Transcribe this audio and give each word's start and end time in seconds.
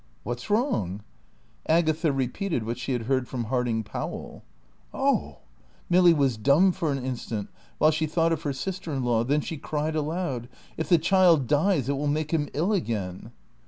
"What's 0.23 0.49
wrong?" 0.49 1.03
Agatha 1.67 2.11
repeated 2.11 2.65
what 2.65 2.79
she 2.79 2.93
had 2.93 3.03
heard 3.03 3.27
from 3.27 3.43
Harding 3.43 3.83
Powell. 3.83 4.41
"Oh" 4.95 5.41
Milly 5.91 6.11
was 6.11 6.37
dumb 6.37 6.71
for 6.71 6.91
an 6.91 6.97
instant 7.05 7.49
while 7.77 7.91
she 7.91 8.07
thought 8.07 8.33
of 8.33 8.41
her 8.41 8.51
sister 8.51 8.91
in 8.91 9.03
law. 9.03 9.23
Then 9.23 9.41
she 9.41 9.57
cried 9.57 9.95
aloud. 9.95 10.49
"If 10.75 10.89
the 10.89 10.97
child 10.97 11.45
dies 11.45 11.87
it 11.87 11.97
will 11.97 12.07
make 12.07 12.31
him 12.31 12.49
ill 12.55 12.73
again!" 12.73 13.31